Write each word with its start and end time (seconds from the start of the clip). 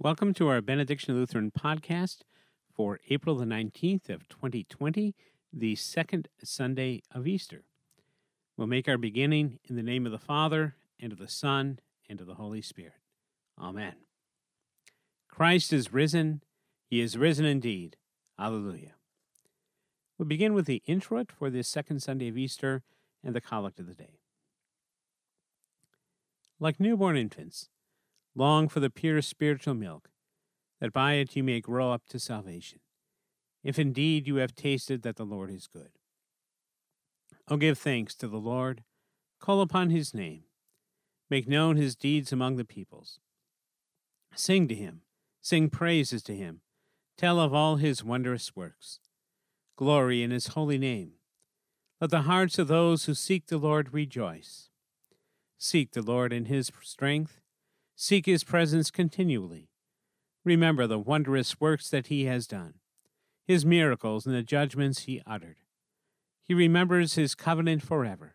Welcome 0.00 0.34
to 0.34 0.48
our 0.48 0.60
Benediction 0.60 1.14
Lutheran 1.14 1.52
podcast 1.52 2.22
for 2.74 2.98
April 3.10 3.36
the 3.36 3.44
19th 3.44 4.10
of 4.10 4.28
2020, 4.28 5.14
the 5.52 5.76
second 5.76 6.28
Sunday 6.42 7.00
of 7.14 7.28
Easter. 7.28 7.62
We'll 8.56 8.66
make 8.66 8.88
our 8.88 8.98
beginning 8.98 9.60
in 9.68 9.76
the 9.76 9.84
name 9.84 10.04
of 10.04 10.10
the 10.10 10.18
Father, 10.18 10.74
and 11.00 11.12
of 11.12 11.18
the 11.18 11.28
Son, 11.28 11.78
and 12.08 12.20
of 12.20 12.26
the 12.26 12.34
Holy 12.34 12.60
Spirit. 12.60 12.98
Amen. 13.56 13.94
Christ 15.28 15.72
is 15.72 15.92
risen. 15.92 16.42
He 16.90 17.00
is 17.00 17.16
risen 17.16 17.44
indeed. 17.44 17.96
Alleluia. 18.36 18.94
We'll 20.18 20.26
begin 20.26 20.54
with 20.54 20.66
the 20.66 20.82
introit 20.86 21.30
for 21.30 21.50
this 21.50 21.68
second 21.68 22.02
Sunday 22.02 22.28
of 22.28 22.36
Easter 22.36 22.82
and 23.22 23.32
the 23.32 23.40
collect 23.40 23.78
of 23.78 23.86
the 23.86 23.94
day. 23.94 24.18
Like 26.58 26.80
newborn 26.80 27.16
infants, 27.16 27.68
long 28.34 28.68
for 28.68 28.80
the 28.80 28.90
pure 28.90 29.22
spiritual 29.22 29.74
milk, 29.74 30.10
that 30.80 30.92
by 30.92 31.14
it 31.14 31.36
you 31.36 31.42
may 31.42 31.60
grow 31.60 31.92
up 31.92 32.06
to 32.08 32.18
salvation, 32.18 32.80
if 33.62 33.78
indeed 33.78 34.26
you 34.26 34.36
have 34.36 34.54
tasted 34.54 35.02
that 35.02 35.16
the 35.16 35.24
Lord 35.24 35.50
is 35.50 35.66
good. 35.66 35.90
O 37.48 37.56
give 37.56 37.78
thanks 37.78 38.14
to 38.16 38.28
the 38.28 38.38
Lord, 38.38 38.82
call 39.40 39.60
upon 39.60 39.90
his 39.90 40.14
name, 40.14 40.44
make 41.30 41.48
known 41.48 41.76
his 41.76 41.94
deeds 41.94 42.32
among 42.32 42.56
the 42.56 42.64
peoples. 42.64 43.20
Sing 44.34 44.66
to 44.68 44.74
him, 44.74 45.02
sing 45.40 45.70
praises 45.70 46.22
to 46.24 46.34
him, 46.34 46.62
tell 47.16 47.38
of 47.38 47.54
all 47.54 47.76
his 47.76 48.02
wondrous 48.02 48.56
works. 48.56 49.00
Glory 49.76 50.22
in 50.22 50.30
his 50.30 50.48
holy 50.48 50.78
name. 50.78 51.12
Let 52.00 52.10
the 52.10 52.22
hearts 52.22 52.58
of 52.58 52.68
those 52.68 53.04
who 53.04 53.14
seek 53.14 53.46
the 53.46 53.58
Lord 53.58 53.94
rejoice. 53.94 54.70
Seek 55.58 55.92
the 55.92 56.02
Lord 56.02 56.32
in 56.32 56.46
his 56.46 56.70
strength 56.82 57.40
Seek 57.96 58.26
his 58.26 58.42
presence 58.42 58.90
continually. 58.90 59.68
Remember 60.44 60.86
the 60.86 60.98
wondrous 60.98 61.60
works 61.60 61.88
that 61.90 62.08
he 62.08 62.24
has 62.24 62.46
done, 62.46 62.74
his 63.46 63.64
miracles 63.64 64.26
and 64.26 64.34
the 64.34 64.42
judgments 64.42 65.02
he 65.02 65.22
uttered. 65.26 65.56
He 66.42 66.54
remembers 66.54 67.14
his 67.14 67.34
covenant 67.34 67.82
forever, 67.82 68.34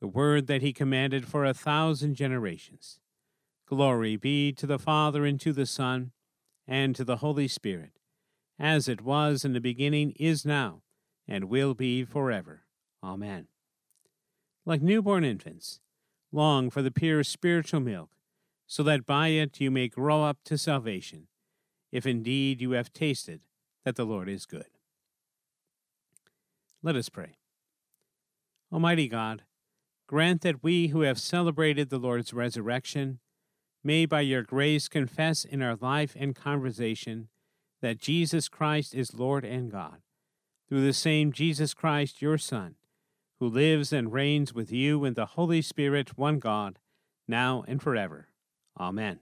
the 0.00 0.08
word 0.08 0.46
that 0.46 0.62
he 0.62 0.72
commanded 0.72 1.28
for 1.28 1.44
a 1.44 1.54
thousand 1.54 2.14
generations. 2.14 3.00
Glory 3.66 4.16
be 4.16 4.50
to 4.54 4.66
the 4.66 4.78
Father 4.78 5.26
and 5.26 5.38
to 5.40 5.52
the 5.52 5.66
Son 5.66 6.12
and 6.66 6.96
to 6.96 7.04
the 7.04 7.16
Holy 7.16 7.48
Spirit, 7.48 8.00
as 8.58 8.88
it 8.88 9.02
was 9.02 9.44
in 9.44 9.52
the 9.52 9.60
beginning, 9.60 10.12
is 10.18 10.44
now, 10.46 10.82
and 11.28 11.44
will 11.44 11.74
be 11.74 12.02
forever. 12.02 12.62
Amen. 13.04 13.46
Like 14.64 14.82
newborn 14.82 15.22
infants, 15.22 15.80
long 16.32 16.70
for 16.70 16.80
the 16.80 16.90
pure 16.90 17.22
spiritual 17.22 17.80
milk 17.80 18.10
so 18.70 18.84
that 18.84 19.04
by 19.04 19.26
it 19.26 19.60
you 19.60 19.68
may 19.68 19.88
grow 19.88 20.22
up 20.22 20.38
to 20.44 20.56
salvation, 20.56 21.26
if 21.90 22.06
indeed 22.06 22.60
you 22.60 22.70
have 22.70 22.92
tasted 22.92 23.40
that 23.84 23.96
the 23.96 24.04
Lord 24.04 24.28
is 24.28 24.46
good. 24.46 24.68
Let 26.80 26.94
us 26.94 27.08
pray. 27.08 27.38
Almighty 28.72 29.08
God, 29.08 29.42
grant 30.06 30.42
that 30.42 30.62
we 30.62 30.86
who 30.86 31.00
have 31.00 31.18
celebrated 31.18 31.90
the 31.90 31.98
Lord's 31.98 32.32
resurrection 32.32 33.18
may 33.82 34.06
by 34.06 34.20
your 34.20 34.44
grace 34.44 34.86
confess 34.86 35.44
in 35.44 35.62
our 35.62 35.74
life 35.74 36.14
and 36.16 36.36
conversation 36.36 37.26
that 37.82 37.98
Jesus 37.98 38.48
Christ 38.48 38.94
is 38.94 39.18
Lord 39.18 39.44
and 39.44 39.68
God, 39.72 40.02
through 40.68 40.86
the 40.86 40.92
same 40.92 41.32
Jesus 41.32 41.74
Christ, 41.74 42.22
your 42.22 42.38
Son, 42.38 42.76
who 43.40 43.48
lives 43.48 43.92
and 43.92 44.12
reigns 44.12 44.54
with 44.54 44.70
you 44.70 45.04
in 45.04 45.14
the 45.14 45.26
Holy 45.26 45.60
Spirit, 45.60 46.16
one 46.16 46.38
God, 46.38 46.78
now 47.26 47.64
and 47.66 47.82
forever. 47.82 48.29
Amen. 48.78 49.20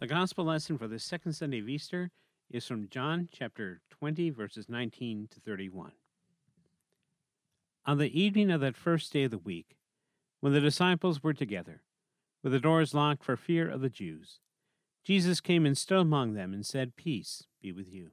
The 0.00 0.06
gospel 0.06 0.46
lesson 0.46 0.78
for 0.78 0.88
the 0.88 0.98
second 0.98 1.34
Sunday 1.34 1.58
of 1.58 1.68
Easter 1.68 2.10
is 2.50 2.66
from 2.66 2.88
John 2.88 3.28
chapter 3.30 3.82
20, 3.90 4.30
verses 4.30 4.66
19 4.66 5.28
to 5.30 5.40
31. 5.40 5.92
On 7.84 7.98
the 7.98 8.18
evening 8.18 8.50
of 8.50 8.62
that 8.62 8.78
first 8.78 9.12
day 9.12 9.24
of 9.24 9.30
the 9.30 9.36
week, 9.36 9.76
when 10.40 10.54
the 10.54 10.60
disciples 10.60 11.22
were 11.22 11.34
together, 11.34 11.82
with 12.42 12.54
the 12.54 12.60
doors 12.60 12.94
locked 12.94 13.22
for 13.22 13.36
fear 13.36 13.68
of 13.68 13.82
the 13.82 13.90
Jews, 13.90 14.40
Jesus 15.04 15.42
came 15.42 15.66
and 15.66 15.76
stood 15.76 15.98
among 16.00 16.32
them 16.32 16.54
and 16.54 16.64
said, 16.64 16.96
Peace 16.96 17.44
be 17.60 17.70
with 17.70 17.92
you. 17.92 18.12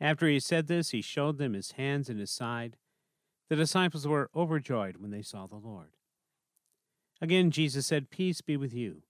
After 0.00 0.28
he 0.28 0.40
said 0.40 0.66
this, 0.66 0.92
he 0.92 1.02
showed 1.02 1.36
them 1.36 1.52
his 1.52 1.72
hands 1.72 2.08
and 2.08 2.18
his 2.18 2.30
side. 2.30 2.78
The 3.50 3.56
disciples 3.56 4.08
were 4.08 4.30
overjoyed 4.34 4.96
when 4.96 5.10
they 5.10 5.20
saw 5.20 5.46
the 5.46 5.56
Lord. 5.56 5.90
Again, 7.20 7.50
Jesus 7.50 7.86
said, 7.86 8.08
Peace 8.08 8.40
be 8.40 8.56
with 8.56 8.72
you. 8.72 9.02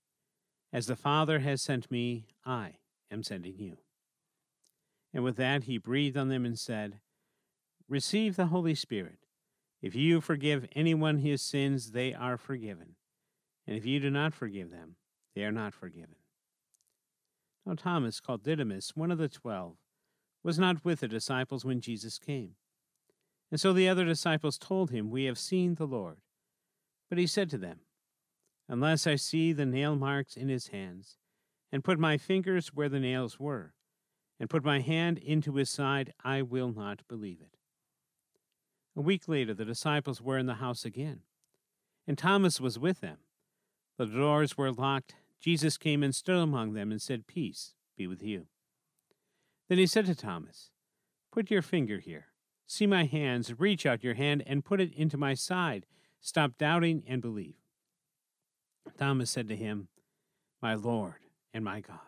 As 0.73 0.87
the 0.87 0.95
Father 0.95 1.39
has 1.39 1.61
sent 1.61 1.91
me, 1.91 2.25
I 2.45 2.75
am 3.11 3.23
sending 3.23 3.57
you. 3.57 3.77
And 5.13 5.23
with 5.23 5.35
that, 5.35 5.65
he 5.65 5.77
breathed 5.77 6.17
on 6.17 6.29
them 6.29 6.45
and 6.45 6.57
said, 6.57 6.99
Receive 7.89 8.35
the 8.35 8.47
Holy 8.47 8.75
Spirit. 8.75 9.19
If 9.81 9.95
you 9.95 10.21
forgive 10.21 10.67
anyone 10.75 11.17
his 11.17 11.41
sins, 11.41 11.91
they 11.91 12.13
are 12.13 12.37
forgiven. 12.37 12.95
And 13.67 13.75
if 13.75 13.85
you 13.85 13.99
do 13.99 14.09
not 14.09 14.33
forgive 14.33 14.71
them, 14.71 14.95
they 15.35 15.43
are 15.43 15.51
not 15.51 15.73
forgiven. 15.73 16.15
Now, 17.65 17.73
Thomas, 17.75 18.19
called 18.19 18.43
Didymus, 18.43 18.95
one 18.95 19.11
of 19.11 19.17
the 19.17 19.29
twelve, 19.29 19.75
was 20.43 20.57
not 20.57 20.85
with 20.85 21.01
the 21.01 21.07
disciples 21.07 21.65
when 21.65 21.81
Jesus 21.81 22.17
came. 22.17 22.55
And 23.51 23.59
so 23.59 23.73
the 23.73 23.89
other 23.89 24.05
disciples 24.05 24.57
told 24.57 24.91
him, 24.91 25.09
We 25.09 25.25
have 25.25 25.37
seen 25.37 25.75
the 25.75 25.85
Lord. 25.85 26.17
But 27.09 27.17
he 27.17 27.27
said 27.27 27.49
to 27.49 27.57
them, 27.57 27.81
Unless 28.71 29.05
I 29.05 29.17
see 29.17 29.51
the 29.51 29.65
nail 29.65 29.97
marks 29.97 30.37
in 30.37 30.47
his 30.47 30.67
hands, 30.67 31.17
and 31.73 31.83
put 31.83 31.99
my 31.99 32.17
fingers 32.17 32.69
where 32.69 32.87
the 32.87 33.01
nails 33.01 33.37
were, 33.37 33.73
and 34.39 34.49
put 34.49 34.63
my 34.63 34.79
hand 34.79 35.17
into 35.17 35.55
his 35.55 35.69
side, 35.69 36.13
I 36.23 36.41
will 36.41 36.71
not 36.71 37.05
believe 37.09 37.41
it. 37.41 37.57
A 38.95 39.01
week 39.01 39.27
later, 39.27 39.53
the 39.53 39.65
disciples 39.65 40.21
were 40.21 40.37
in 40.37 40.45
the 40.45 40.55
house 40.55 40.85
again, 40.85 41.23
and 42.07 42.17
Thomas 42.17 42.61
was 42.61 42.79
with 42.79 43.01
them. 43.01 43.17
The 43.97 44.05
doors 44.05 44.57
were 44.57 44.71
locked. 44.71 45.15
Jesus 45.41 45.77
came 45.77 46.01
and 46.01 46.15
stood 46.15 46.37
among 46.41 46.71
them 46.71 46.91
and 46.91 47.01
said, 47.01 47.27
Peace 47.27 47.73
be 47.97 48.07
with 48.07 48.23
you. 48.23 48.47
Then 49.67 49.79
he 49.79 49.85
said 49.85 50.05
to 50.05 50.15
Thomas, 50.15 50.71
Put 51.29 51.51
your 51.51 51.61
finger 51.61 51.99
here. 51.99 52.27
See 52.67 52.87
my 52.87 53.03
hands. 53.03 53.59
Reach 53.59 53.85
out 53.85 54.01
your 54.01 54.13
hand 54.13 54.43
and 54.47 54.63
put 54.63 54.79
it 54.79 54.93
into 54.93 55.17
my 55.17 55.33
side. 55.33 55.85
Stop 56.21 56.57
doubting 56.57 57.03
and 57.05 57.21
believe. 57.21 57.60
Thomas 58.97 59.29
said 59.31 59.47
to 59.47 59.55
him, 59.55 59.87
My 60.61 60.75
Lord 60.75 61.25
and 61.53 61.63
my 61.63 61.81
God. 61.81 61.99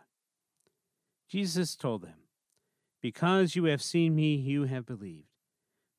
Jesus 1.29 1.75
told 1.75 2.03
them, 2.03 2.19
Because 3.01 3.55
you 3.55 3.65
have 3.65 3.81
seen 3.81 4.15
me, 4.15 4.35
you 4.35 4.65
have 4.65 4.85
believed. 4.85 5.27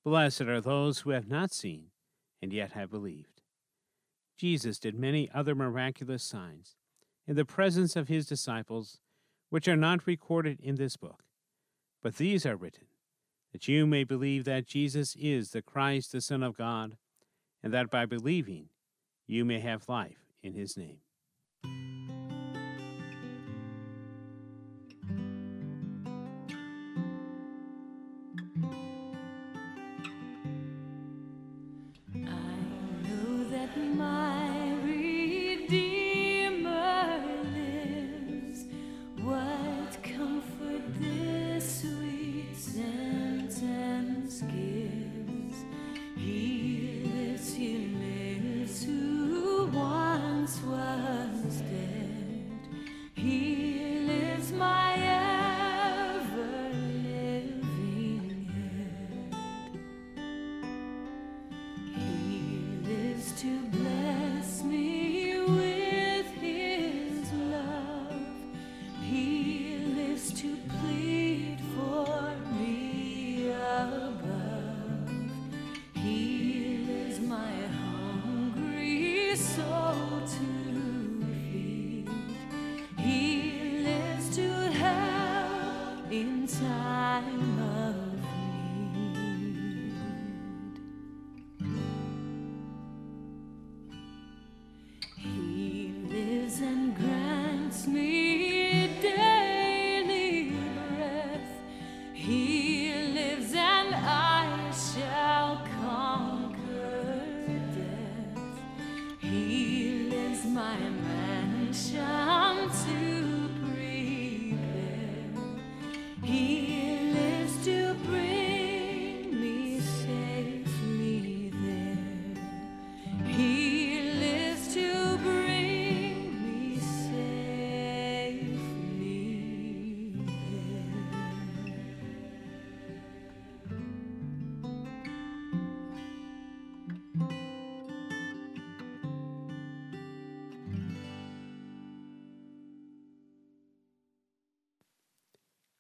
Blessed 0.04 0.42
are 0.42 0.60
those 0.60 1.00
who 1.00 1.10
have 1.10 1.28
not 1.28 1.52
seen 1.52 1.86
and 2.40 2.52
yet 2.52 2.72
have 2.72 2.90
believed. 2.90 3.40
Jesus 4.36 4.78
did 4.78 4.94
many 4.94 5.30
other 5.32 5.54
miraculous 5.54 6.22
signs 6.22 6.76
in 7.26 7.36
the 7.36 7.44
presence 7.44 7.96
of 7.96 8.08
his 8.08 8.26
disciples, 8.26 9.00
which 9.50 9.66
are 9.68 9.76
not 9.76 10.06
recorded 10.06 10.60
in 10.60 10.74
this 10.74 10.96
book. 10.96 11.24
But 12.02 12.16
these 12.16 12.44
are 12.44 12.56
written, 12.56 12.86
that 13.52 13.66
you 13.66 13.86
may 13.86 14.04
believe 14.04 14.44
that 14.44 14.66
Jesus 14.66 15.16
is 15.18 15.50
the 15.50 15.62
Christ, 15.62 16.12
the 16.12 16.20
Son 16.20 16.42
of 16.42 16.56
God, 16.56 16.96
and 17.62 17.72
that 17.72 17.90
by 17.90 18.04
believing 18.04 18.68
you 19.26 19.44
may 19.44 19.60
have 19.60 19.88
life 19.88 20.23
in 20.44 20.54
his 20.54 20.76
name. 20.76 20.98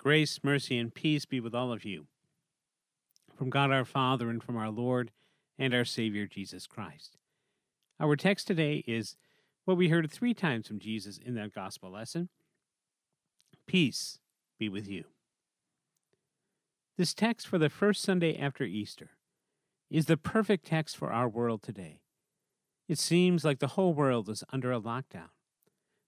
Grace, 0.04 0.40
mercy, 0.42 0.76
and 0.76 0.94
peace 0.94 1.24
be 1.24 1.40
with 1.40 1.54
all 1.54 1.72
of 1.72 1.82
you. 1.82 2.08
From 3.34 3.48
God 3.48 3.72
our 3.72 3.86
Father 3.86 4.28
and 4.28 4.42
from 4.42 4.54
our 4.54 4.68
Lord 4.68 5.10
and 5.58 5.72
our 5.72 5.86
Savior 5.86 6.26
Jesus 6.26 6.66
Christ. 6.66 7.16
Our 7.98 8.14
text 8.14 8.46
today 8.46 8.84
is 8.86 9.16
what 9.64 9.78
we 9.78 9.88
heard 9.88 10.10
three 10.10 10.34
times 10.34 10.68
from 10.68 10.78
Jesus 10.78 11.16
in 11.16 11.34
that 11.36 11.54
gospel 11.54 11.90
lesson 11.90 12.28
Peace 13.66 14.18
be 14.58 14.68
with 14.68 14.86
you. 14.90 15.04
This 16.98 17.14
text 17.14 17.48
for 17.48 17.56
the 17.56 17.70
first 17.70 18.02
Sunday 18.02 18.36
after 18.38 18.64
Easter 18.64 19.12
is 19.90 20.04
the 20.04 20.18
perfect 20.18 20.66
text 20.66 20.98
for 20.98 21.14
our 21.14 21.30
world 21.30 21.62
today. 21.62 22.02
It 22.88 22.98
seems 22.98 23.42
like 23.42 23.58
the 23.58 23.68
whole 23.68 23.94
world 23.94 24.28
is 24.28 24.44
under 24.52 24.70
a 24.70 24.80
lockdown. 24.80 25.30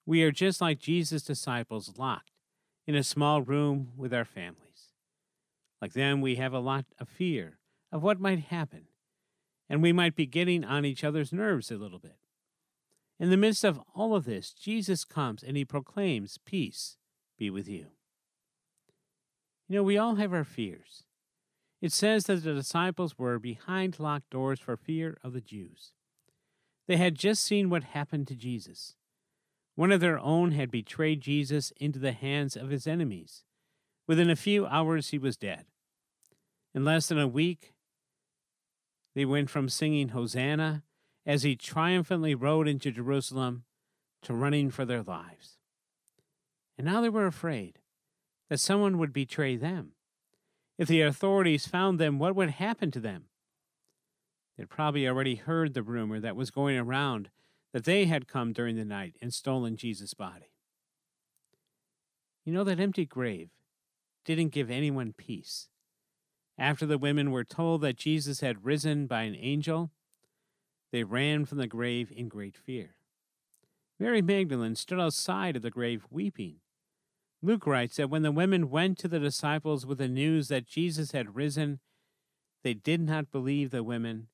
We 0.05 0.23
are 0.23 0.33
just 0.33 0.61
like 0.61 0.79
Jesus' 0.81 1.23
disciples 1.23 1.95
locked 1.97 2.36
in 2.87 2.95
a 2.95 3.02
small 3.02 3.43
room 3.43 3.93
with 3.97 4.14
our 4.14 4.25
families. 4.25 4.93
Like 5.83 5.93
them, 5.93 6.21
we 6.21 6.37
have 6.37 6.52
a 6.52 6.59
lot 6.59 6.87
of 6.99 7.09
fear 7.09 7.59
of 7.93 8.02
what 8.02 8.21
might 8.21 8.40
happen, 8.45 8.87
and 9.69 9.83
we 9.83 9.93
might 9.93 10.14
be 10.14 10.26
getting 10.26 10.64
on 10.64 10.85
each 10.85 11.05
other's 11.05 11.33
nerves 11.33 11.71
a 11.71 11.76
little 11.76 11.99
bit. 11.99 12.16
In 13.19 13.31
the 13.31 13.37
midst 13.37 13.64
of 13.64 13.81
all 13.95 14.14
of 14.14 14.25
this, 14.25 14.52
Jesus 14.52 15.05
comes 15.05 15.43
and 15.43 15.57
he 15.57 15.64
proclaims, 15.64 16.38
Peace 16.45 16.97
be 17.38 17.50
with 17.50 17.69
you. 17.69 17.87
You 19.69 19.76
know, 19.76 19.83
we 19.83 19.99
all 19.99 20.16
have 20.16 20.33
our 20.33 20.45
fears. 20.45 21.05
It 21.81 21.93
says 21.93 22.25
that 22.25 22.45
the 22.45 22.55
disciples 22.55 23.19
were 23.19 23.38
behind 23.38 23.99
locked 23.99 24.31
doors 24.31 24.61
for 24.61 24.76
fear 24.76 25.19
of 25.23 25.33
the 25.33 25.40
Jews. 25.40 25.93
They 26.87 26.97
had 26.97 27.16
just 27.16 27.45
seen 27.45 27.69
what 27.69 27.85
happened 27.85 28.28
to 28.28 28.35
Jesus. 28.35 28.95
One 29.76 29.92
of 29.92 30.00
their 30.00 30.18
own 30.18 30.52
had 30.52 30.71
betrayed 30.71 31.21
Jesus 31.21 31.73
into 31.76 31.99
the 31.99 32.12
hands 32.12 32.56
of 32.56 32.71
his 32.71 32.87
enemies. 32.87 33.45
Within 34.09 34.30
a 34.30 34.37
few 34.37 34.66
hours, 34.66 35.11
he 35.11 35.18
was 35.18 35.37
dead. 35.37 35.66
In 36.75 36.85
less 36.85 37.09
than 37.09 37.18
a 37.18 37.28
week, 37.28 37.75
they 39.14 39.25
went 39.25 39.50
from 39.50 39.68
singing 39.68 40.09
Hosanna 40.09 40.83
as 41.25 41.42
he 41.42 41.56
triumphantly 41.56 42.35
rode 42.35 42.66
into 42.66 42.90
Jerusalem 42.90 43.64
to 44.23 44.35
running 44.35 44.71
for 44.71 44.85
their 44.85 45.02
lives. 45.02 45.59
And 46.78 46.87
now 46.87 47.00
they 47.00 47.09
were 47.09 47.26
afraid 47.26 47.78
that 48.49 48.61
someone 48.61 48.99
would 48.99 49.12
betray 49.12 49.56
them. 49.56 49.92
If 50.78 50.88
the 50.88 51.02
authorities 51.02 51.66
found 51.66 51.99
them, 51.99 52.18
what 52.18 52.37
would 52.37 52.50
happen 52.50 52.90
to 52.92 53.00
them? 53.00 53.25
They'd 54.56 54.71
probably 54.71 55.06
already 55.06 55.35
heard 55.35 55.75
the 55.75 55.83
rumor 55.83 56.21
that 56.21 56.37
was 56.37 56.50
going 56.50 56.78
around 56.78 57.30
that 57.76 57.85
they 57.85 58.06
had 58.06 58.26
come 58.26 58.54
during 58.54 58.75
the 58.75 58.87
night 58.87 59.18
and 59.21 59.35
stolen 59.35 59.76
Jesus' 59.76 60.14
body. 60.14 60.54
You 62.42 62.54
know, 62.54 62.64
that 62.64 62.80
empty 62.80 63.04
grave 63.04 63.50
didn't 64.25 64.52
give 64.52 64.71
anyone 64.71 65.12
peace. 65.12 65.68
After 66.56 66.87
the 66.87 66.97
women 66.97 67.30
were 67.30 67.45
told 67.45 67.83
that 67.83 67.99
Jesus 67.99 68.40
had 68.40 68.64
risen 68.64 69.06
by 69.06 69.25
an 69.25 69.37
angel, 69.38 69.90
they 70.90 71.04
ran 71.04 71.45
from 71.45 71.59
the 71.59 71.66
grave 71.66 72.11
in 72.11 72.28
great 72.28 72.56
fear. 72.56 72.97
Mary 74.00 74.23
Magdalene 74.23 74.75
stood 74.75 74.99
outside 74.99 75.54
of 75.54 75.61
the 75.61 75.68
grave 75.68 76.06
weeping. 76.09 76.61
Luke 77.42 77.66
writes 77.66 77.97
that 77.97 78.09
when 78.09 78.23
the 78.23 78.33
women 78.33 78.71
went 78.71 78.97
to 79.00 79.09
the 79.09 79.21
disciples 79.21 79.85
with 79.85 79.99
the 79.99 80.09
news 80.09 80.49
that 80.49 80.66
Jesus 80.66 81.12
had 81.12 81.37
risen, 81.37 81.80
they 82.62 82.73
did 82.73 83.02
not 83.02 83.30
believe 83.30 83.71
the 83.71 83.85
women 83.85 84.28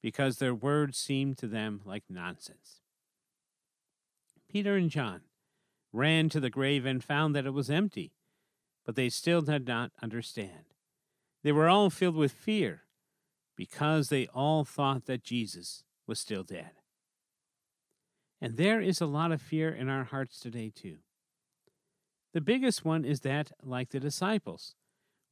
because 0.00 0.36
their 0.36 0.54
words 0.54 0.96
seemed 0.96 1.36
to 1.38 1.48
them 1.48 1.80
like 1.84 2.04
nonsense. 2.08 2.82
Peter 4.54 4.76
and 4.76 4.88
John 4.88 5.22
ran 5.92 6.28
to 6.28 6.38
the 6.38 6.48
grave 6.48 6.86
and 6.86 7.02
found 7.02 7.34
that 7.34 7.44
it 7.44 7.52
was 7.52 7.68
empty, 7.68 8.12
but 8.86 8.94
they 8.94 9.08
still 9.08 9.40
did 9.42 9.66
not 9.66 9.90
understand. 10.00 10.76
They 11.42 11.50
were 11.50 11.68
all 11.68 11.90
filled 11.90 12.14
with 12.14 12.30
fear 12.30 12.82
because 13.56 14.10
they 14.10 14.28
all 14.28 14.64
thought 14.64 15.06
that 15.06 15.24
Jesus 15.24 15.82
was 16.06 16.20
still 16.20 16.44
dead. 16.44 16.70
And 18.40 18.56
there 18.56 18.80
is 18.80 19.00
a 19.00 19.06
lot 19.06 19.32
of 19.32 19.42
fear 19.42 19.70
in 19.70 19.88
our 19.88 20.04
hearts 20.04 20.38
today, 20.38 20.70
too. 20.72 20.98
The 22.32 22.40
biggest 22.40 22.84
one 22.84 23.04
is 23.04 23.22
that, 23.22 23.50
like 23.60 23.90
the 23.90 23.98
disciples, 23.98 24.76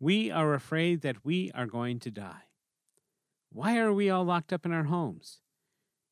we 0.00 0.32
are 0.32 0.52
afraid 0.52 1.02
that 1.02 1.24
we 1.24 1.52
are 1.54 1.66
going 1.66 2.00
to 2.00 2.10
die. 2.10 2.48
Why 3.52 3.78
are 3.78 3.92
we 3.92 4.10
all 4.10 4.24
locked 4.24 4.52
up 4.52 4.66
in 4.66 4.72
our 4.72 4.84
homes? 4.84 5.41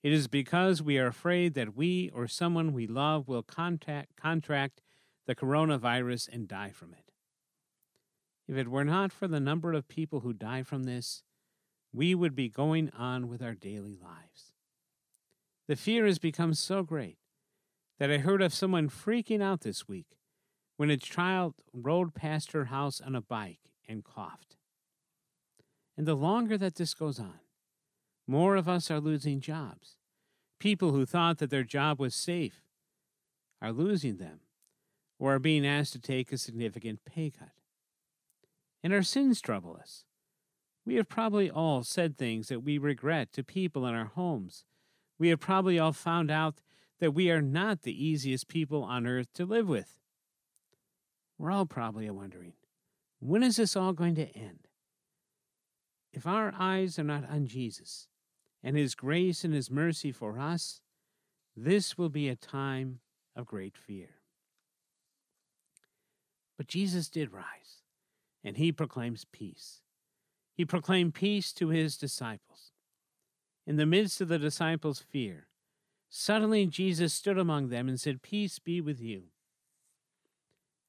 It 0.02 0.12
is 0.12 0.28
because 0.28 0.82
we 0.82 0.98
are 0.98 1.06
afraid 1.06 1.54
that 1.54 1.76
we 1.76 2.10
or 2.14 2.26
someone 2.26 2.72
we 2.72 2.86
love 2.86 3.28
will 3.28 3.42
contact, 3.42 4.16
contract 4.16 4.80
the 5.26 5.34
coronavirus 5.34 6.28
and 6.32 6.48
die 6.48 6.70
from 6.70 6.92
it. 6.92 7.12
If 8.48 8.56
it 8.56 8.68
were 8.68 8.84
not 8.84 9.12
for 9.12 9.28
the 9.28 9.40
number 9.40 9.72
of 9.72 9.88
people 9.88 10.20
who 10.20 10.32
die 10.32 10.62
from 10.62 10.84
this, 10.84 11.22
we 11.92 12.14
would 12.14 12.34
be 12.34 12.48
going 12.48 12.90
on 12.96 13.28
with 13.28 13.42
our 13.42 13.54
daily 13.54 13.96
lives. 14.02 14.52
The 15.68 15.76
fear 15.76 16.06
has 16.06 16.18
become 16.18 16.54
so 16.54 16.82
great 16.82 17.18
that 17.98 18.10
I 18.10 18.18
heard 18.18 18.42
of 18.42 18.54
someone 18.54 18.88
freaking 18.88 19.42
out 19.42 19.60
this 19.60 19.86
week 19.86 20.16
when 20.76 20.90
a 20.90 20.96
child 20.96 21.54
rode 21.72 22.14
past 22.14 22.52
her 22.52 22.64
house 22.66 23.00
on 23.00 23.14
a 23.14 23.20
bike 23.20 23.60
and 23.86 24.02
coughed. 24.02 24.56
And 25.96 26.06
the 26.08 26.14
longer 26.14 26.56
that 26.56 26.76
this 26.76 26.94
goes 26.94 27.20
on, 27.20 27.40
more 28.30 28.56
of 28.56 28.68
us 28.68 28.90
are 28.90 29.00
losing 29.00 29.40
jobs. 29.40 29.96
People 30.58 30.92
who 30.92 31.06
thought 31.06 31.38
that 31.38 31.50
their 31.50 31.64
job 31.64 31.98
was 31.98 32.14
safe 32.14 32.62
are 33.60 33.72
losing 33.72 34.16
them 34.16 34.40
or 35.18 35.34
are 35.34 35.38
being 35.38 35.66
asked 35.66 35.92
to 35.92 35.98
take 35.98 36.32
a 36.32 36.38
significant 36.38 37.04
pay 37.04 37.30
cut. 37.30 37.52
And 38.82 38.92
our 38.92 39.02
sins 39.02 39.40
trouble 39.40 39.76
us. 39.78 40.04
We 40.86 40.94
have 40.96 41.08
probably 41.08 41.50
all 41.50 41.82
said 41.82 42.16
things 42.16 42.48
that 42.48 42.60
we 42.60 42.78
regret 42.78 43.32
to 43.34 43.44
people 43.44 43.86
in 43.86 43.94
our 43.94 44.06
homes 44.06 44.64
we 45.20 45.28
have 45.28 45.38
probably 45.38 45.78
all 45.78 45.92
found 45.92 46.30
out 46.30 46.62
that 46.98 47.12
we 47.12 47.30
are 47.30 47.42
not 47.42 47.82
the 47.82 48.04
easiest 48.04 48.48
people 48.48 48.82
on 48.82 49.06
earth 49.06 49.28
to 49.34 49.44
live 49.44 49.68
with. 49.68 49.98
We're 51.38 51.50
all 51.50 51.66
probably 51.66 52.08
wondering, 52.08 52.54
when 53.20 53.42
is 53.42 53.56
this 53.56 53.76
all 53.76 53.92
going 53.92 54.14
to 54.14 54.34
end? 54.34 54.66
If 56.10 56.26
our 56.26 56.54
eyes 56.58 56.98
are 56.98 57.04
not 57.04 57.28
on 57.28 57.46
Jesus 57.46 58.08
and 58.62 58.76
His 58.76 58.94
grace 58.94 59.44
and 59.44 59.54
His 59.54 59.70
mercy 59.70 60.12
for 60.12 60.38
us, 60.38 60.80
this 61.56 61.96
will 61.96 62.08
be 62.08 62.28
a 62.28 62.36
time 62.36 63.00
of 63.36 63.46
great 63.46 63.76
fear. 63.76 64.16
But 66.56 66.68
Jesus 66.68 67.08
did 67.08 67.32
rise, 67.32 67.82
and 68.44 68.56
He 68.56 68.72
proclaims 68.72 69.26
peace. 69.32 69.80
He 70.54 70.64
proclaimed 70.64 71.14
peace 71.14 71.52
to 71.54 71.68
His 71.68 71.96
disciples 71.96 72.72
in 73.66 73.76
the 73.76 73.86
midst 73.86 74.20
of 74.20 74.28
the 74.28 74.38
disciples' 74.38 75.04
fear. 75.10 75.46
Suddenly 76.08 76.66
Jesus 76.66 77.14
stood 77.14 77.38
among 77.38 77.68
them 77.68 77.88
and 77.88 78.00
said, 78.00 78.20
Peace 78.20 78.58
be 78.58 78.80
with 78.80 79.00
you. 79.00 79.24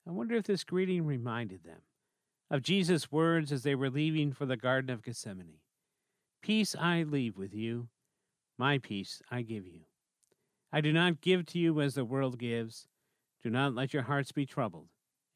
I 0.07 0.11
wonder 0.11 0.35
if 0.35 0.45
this 0.45 0.63
greeting 0.63 1.05
reminded 1.05 1.63
them 1.63 1.81
of 2.49 2.63
Jesus' 2.63 3.11
words 3.11 3.51
as 3.51 3.63
they 3.63 3.75
were 3.75 3.89
leaving 3.89 4.33
for 4.33 4.45
the 4.45 4.57
Garden 4.57 4.89
of 4.89 5.03
Gethsemane 5.03 5.60
Peace 6.41 6.75
I 6.79 7.03
leave 7.03 7.37
with 7.37 7.53
you, 7.53 7.89
my 8.57 8.79
peace 8.79 9.21
I 9.29 9.43
give 9.43 9.67
you. 9.67 9.81
I 10.73 10.81
do 10.81 10.91
not 10.91 11.21
give 11.21 11.45
to 11.47 11.59
you 11.59 11.79
as 11.81 11.93
the 11.93 12.05
world 12.05 12.39
gives. 12.39 12.87
Do 13.43 13.49
not 13.49 13.75
let 13.75 13.93
your 13.93 14.03
hearts 14.03 14.31
be 14.31 14.45
troubled, 14.45 14.87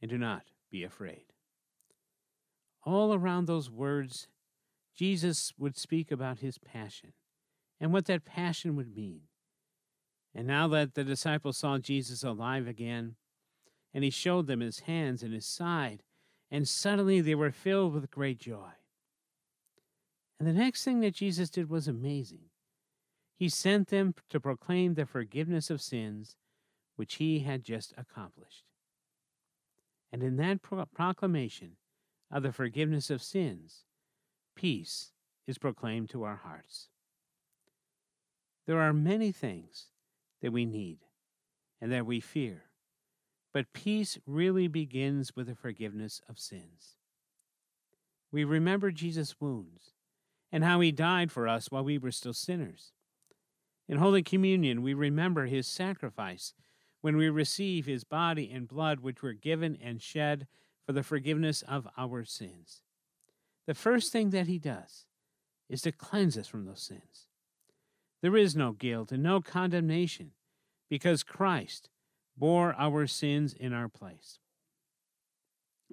and 0.01 0.09
do 0.09 0.17
not 0.17 0.43
be 0.71 0.83
afraid. 0.83 1.25
All 2.83 3.13
around 3.13 3.45
those 3.45 3.69
words, 3.69 4.27
Jesus 4.95 5.53
would 5.57 5.77
speak 5.77 6.11
about 6.11 6.39
his 6.39 6.57
passion 6.57 7.13
and 7.79 7.91
what 7.91 8.05
that 8.05 8.25
passion 8.25 8.75
would 8.75 8.95
mean. 8.95 9.21
And 10.33 10.47
now 10.47 10.67
that 10.69 10.93
the 10.93 11.03
disciples 11.03 11.57
saw 11.57 11.77
Jesus 11.77 12.23
alive 12.23 12.67
again, 12.67 13.15
and 13.93 14.03
he 14.03 14.09
showed 14.09 14.47
them 14.47 14.59
his 14.59 14.81
hands 14.81 15.23
and 15.23 15.33
his 15.33 15.45
side, 15.45 16.03
and 16.49 16.67
suddenly 16.67 17.21
they 17.21 17.35
were 17.35 17.51
filled 17.51 17.93
with 17.93 18.11
great 18.11 18.39
joy. 18.39 18.71
And 20.39 20.47
the 20.47 20.53
next 20.53 20.83
thing 20.83 20.99
that 20.99 21.15
Jesus 21.15 21.49
did 21.49 21.69
was 21.69 21.87
amazing. 21.87 22.49
He 23.37 23.49
sent 23.49 23.89
them 23.89 24.15
to 24.29 24.39
proclaim 24.39 24.93
the 24.93 25.05
forgiveness 25.05 25.69
of 25.69 25.81
sins 25.81 26.35
which 26.95 27.15
he 27.15 27.39
had 27.39 27.63
just 27.63 27.93
accomplished. 27.97 28.63
And 30.11 30.23
in 30.23 30.37
that 30.37 30.61
pro- 30.61 30.85
proclamation 30.85 31.75
of 32.31 32.43
the 32.43 32.53
forgiveness 32.53 33.09
of 33.09 33.21
sins, 33.21 33.83
peace 34.55 35.11
is 35.47 35.57
proclaimed 35.57 36.09
to 36.09 36.23
our 36.23 36.37
hearts. 36.37 36.87
There 38.65 38.79
are 38.79 38.93
many 38.93 39.31
things 39.31 39.87
that 40.41 40.51
we 40.51 40.65
need 40.65 40.99
and 41.81 41.91
that 41.91 42.05
we 42.05 42.19
fear, 42.19 42.63
but 43.53 43.73
peace 43.73 44.17
really 44.25 44.67
begins 44.67 45.35
with 45.35 45.47
the 45.47 45.55
forgiveness 45.55 46.21
of 46.27 46.39
sins. 46.39 46.95
We 48.31 48.43
remember 48.43 48.91
Jesus' 48.91 49.39
wounds 49.39 49.94
and 50.55 50.63
how 50.63 50.79
he 50.79 50.89
died 50.89 51.33
for 51.33 51.49
us 51.49 51.69
while 51.69 51.83
we 51.83 51.97
were 51.97 52.13
still 52.13 52.31
sinners. 52.31 52.93
In 53.89 53.97
Holy 53.97 54.23
Communion, 54.23 54.81
we 54.81 54.93
remember 54.93 55.47
his 55.47 55.67
sacrifice 55.67 56.53
when 57.01 57.17
we 57.17 57.27
receive 57.27 57.85
his 57.85 58.05
body 58.05 58.49
and 58.49 58.65
blood, 58.65 59.01
which 59.01 59.21
were 59.21 59.33
given 59.33 59.77
and 59.83 60.01
shed 60.01 60.47
for 60.85 60.93
the 60.93 61.03
forgiveness 61.03 61.61
of 61.63 61.89
our 61.97 62.23
sins. 62.23 62.83
The 63.67 63.73
first 63.73 64.13
thing 64.13 64.29
that 64.29 64.47
he 64.47 64.57
does 64.57 65.03
is 65.67 65.81
to 65.81 65.91
cleanse 65.91 66.37
us 66.37 66.47
from 66.47 66.63
those 66.63 66.83
sins. 66.83 67.27
There 68.21 68.37
is 68.37 68.55
no 68.55 68.71
guilt 68.71 69.11
and 69.11 69.21
no 69.21 69.41
condemnation 69.41 70.31
because 70.89 71.21
Christ 71.21 71.89
bore 72.37 72.73
our 72.77 73.07
sins 73.07 73.51
in 73.51 73.73
our 73.73 73.89
place. 73.89 74.39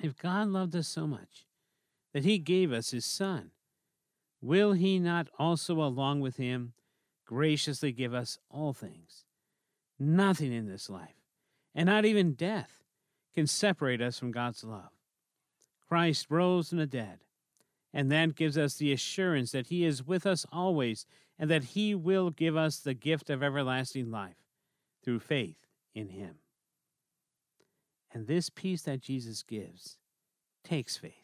If 0.00 0.16
God 0.16 0.47
loved 0.47 0.76
us 0.76 0.87
so 0.87 1.09
much 1.09 1.47
that 2.14 2.25
he 2.25 2.38
gave 2.38 2.73
us 2.73 2.92
his 2.92 3.04
Son, 3.04 3.50
will 4.43 4.73
he 4.73 4.99
not 4.99 5.29
also, 5.39 5.81
along 5.81 6.21
with 6.21 6.37
him, 6.37 6.75
graciously 7.25 7.93
give 7.93 8.13
us 8.13 8.39
all 8.51 8.75
things? 8.75 9.25
Nothing 9.99 10.53
in 10.53 10.69
this 10.69 10.91
life, 10.91 11.23
and 11.75 11.87
not 11.87 12.05
even 12.05 12.35
death, 12.35 12.83
can 13.35 13.47
separate 13.47 14.03
us 14.03 14.19
from 14.19 14.33
God's 14.33 14.65
love. 14.65 14.91
Christ 15.89 16.27
rose 16.29 16.69
from 16.69 16.79
the 16.79 16.87
dead, 16.87 17.21
and 17.95 18.11
that 18.11 18.35
gives 18.35 18.59
us 18.59 18.75
the 18.75 18.93
assurance 18.93 19.53
that 19.53 19.69
he 19.69 19.85
is 19.85 20.07
with 20.07 20.27
us 20.27 20.45
always 20.53 21.07
and 21.39 21.51
that 21.51 21.65
he 21.65 21.95
will 21.95 22.31
give 22.31 22.57
us 22.57 22.79
the 22.79 22.95
gift 22.95 23.31
of 23.31 23.43
everlasting 23.43 24.11
life 24.11 24.37
through 25.03 25.21
faith 25.21 25.67
in 25.95 26.09
him. 26.09 26.37
And 28.13 28.27
this 28.27 28.51
peace 28.51 28.83
that 28.83 29.01
Jesus 29.01 29.43
gives 29.43 29.97
takes 30.63 30.97
faith. 30.97 31.22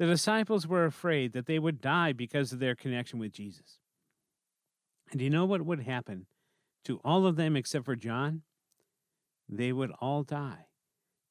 The 0.00 0.06
disciples 0.06 0.66
were 0.66 0.86
afraid 0.86 1.34
that 1.34 1.44
they 1.44 1.58
would 1.58 1.82
die 1.82 2.14
because 2.14 2.54
of 2.54 2.58
their 2.58 2.74
connection 2.74 3.18
with 3.18 3.32
Jesus. 3.32 3.80
And 5.12 5.20
you 5.20 5.28
know 5.28 5.44
what 5.44 5.60
would 5.60 5.82
happen 5.82 6.24
to 6.84 7.02
all 7.04 7.26
of 7.26 7.36
them 7.36 7.54
except 7.54 7.84
for 7.84 7.96
John? 7.96 8.40
They 9.46 9.74
would 9.74 9.92
all 10.00 10.22
die 10.22 10.68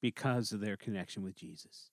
because 0.04 0.52
of 0.52 0.60
their 0.60 0.78
connection 0.78 1.24
with 1.24 1.36
Jesus. 1.36 1.90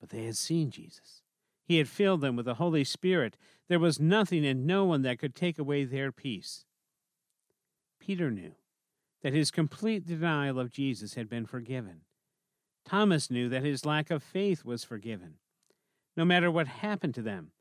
But 0.00 0.08
they 0.08 0.24
had 0.24 0.36
seen 0.36 0.72
Jesus. 0.72 1.22
He 1.64 1.78
had 1.78 1.88
filled 1.88 2.20
them 2.20 2.34
with 2.34 2.46
the 2.46 2.54
Holy 2.54 2.82
Spirit. 2.82 3.36
There 3.68 3.78
was 3.78 4.00
nothing 4.00 4.44
and 4.44 4.66
no 4.66 4.84
one 4.84 5.02
that 5.02 5.20
could 5.20 5.36
take 5.36 5.56
away 5.56 5.84
their 5.84 6.10
peace. 6.10 6.64
Peter 8.00 8.28
knew 8.28 8.56
that 9.22 9.34
his 9.34 9.52
complete 9.52 10.04
denial 10.04 10.58
of 10.58 10.72
Jesus 10.72 11.14
had 11.14 11.28
been 11.28 11.46
forgiven. 11.46 12.00
Thomas 12.84 13.30
knew 13.30 13.48
that 13.48 13.62
his 13.62 13.86
lack 13.86 14.10
of 14.10 14.20
faith 14.20 14.64
was 14.64 14.82
forgiven. 14.82 15.34
No 16.20 16.26
matter 16.26 16.50
what 16.50 16.66
happened 16.68 17.14
to 17.14 17.22
them, 17.22 17.52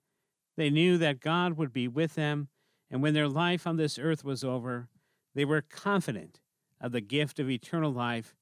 they 0.58 0.70
knew 0.70 0.98
that 0.98 1.22
God 1.22 1.54
would 1.54 1.72
be 1.72 1.88
with 1.88 2.16
them, 2.16 2.50
and 2.92 3.02
when 3.02 3.14
their 3.14 3.30
life 3.30 3.66
on 3.66 3.78
this 3.78 3.98
earth 3.98 4.26
was 4.26 4.44
over, 4.44 4.90
they 5.34 5.46
were 5.46 5.62
confident 5.62 6.42
of 6.82 6.92
the 6.92 7.00
gift 7.00 7.40
of 7.40 7.50
eternal 7.50 7.94
life 7.94 8.36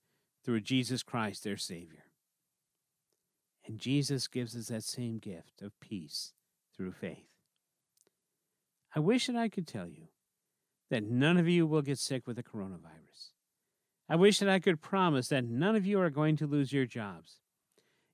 through 0.44 0.62
Jesus 0.62 1.04
Christ, 1.04 1.44
their 1.44 1.56
Savior. 1.56 2.06
And 3.68 3.78
Jesus 3.78 4.28
gives 4.28 4.56
us 4.56 4.70
that 4.70 4.86
same 4.86 5.20
gift 5.20 5.62
of 5.62 5.80
peace 5.80 6.34
through 6.76 6.94
faith. 6.94 7.30
I 8.96 9.00
wish 9.00 9.28
that 9.28 9.36
I 9.36 9.50
could 9.50 9.68
tell 9.68 9.88
you 9.88 10.08
that 10.90 11.04
none 11.04 11.38
of 11.38 11.48
you 11.48 11.68
will 11.68 11.84
get 11.84 12.00
sick 12.00 12.26
with 12.26 12.38
the 12.38 12.44
coronavirus. 12.44 13.34
I 14.10 14.16
wish 14.16 14.40
that 14.40 14.50
I 14.50 14.58
could 14.58 14.82
promise 14.82 15.28
that 15.28 15.46
none 15.46 15.76
of 15.76 15.86
you 15.86 16.00
are 16.00 16.10
going 16.10 16.38
to 16.38 16.48
lose 16.48 16.74
your 16.74 16.88
jobs. 16.88 17.36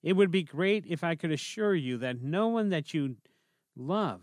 It 0.03 0.13
would 0.13 0.31
be 0.31 0.43
great 0.43 0.86
if 0.86 1.03
I 1.03 1.15
could 1.15 1.31
assure 1.31 1.74
you 1.74 1.98
that 1.98 2.22
no 2.22 2.50
one 2.50 2.69
that 2.69 2.93
you 2.93 3.15
love 3.75 4.22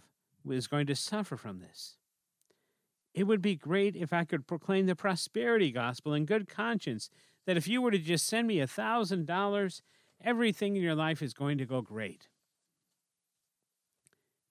is 0.48 0.66
going 0.66 0.86
to 0.86 0.94
suffer 0.94 1.36
from 1.36 1.60
this. 1.60 1.96
It 3.14 3.24
would 3.24 3.42
be 3.42 3.56
great 3.56 3.96
if 3.96 4.12
I 4.12 4.24
could 4.24 4.46
proclaim 4.46 4.86
the 4.86 4.94
prosperity 4.94 5.72
gospel 5.72 6.14
in 6.14 6.26
good 6.26 6.48
conscience 6.48 7.10
that 7.46 7.56
if 7.56 7.66
you 7.66 7.82
were 7.82 7.90
to 7.90 7.98
just 7.98 8.26
send 8.26 8.46
me 8.46 8.60
a 8.60 8.66
thousand 8.66 9.26
dollars, 9.26 9.82
everything 10.22 10.76
in 10.76 10.82
your 10.82 10.94
life 10.94 11.22
is 11.22 11.32
going 11.32 11.58
to 11.58 11.66
go 11.66 11.80
great. 11.80 12.28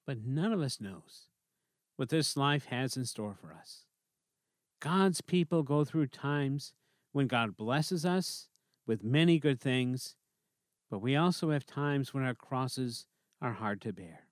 But 0.05 0.25
none 0.25 0.51
of 0.51 0.59
us 0.59 0.81
knows 0.81 1.27
what 1.95 2.09
this 2.09 2.36
life 2.36 2.65
has 2.65 2.98
in 2.98 3.05
store 3.05 3.36
for 3.39 3.53
us. 3.53 3.86
God's 4.79 5.21
people 5.21 5.63
go 5.63 5.86
through 5.86 6.07
times 6.07 6.74
when 7.12 7.27
God 7.27 7.55
blesses 7.55 8.05
us 8.05 8.48
with 8.88 9.03
many 9.03 9.39
good 9.39 9.59
things, 9.59 10.15
but 10.89 11.00
we 11.00 11.15
also 11.15 11.51
have 11.51 11.65
times 11.65 12.13
when 12.13 12.24
our 12.24 12.34
crosses 12.34 13.05
are 13.41 13.53
hard 13.53 13.81
to 13.81 13.93
bear. 13.93 14.27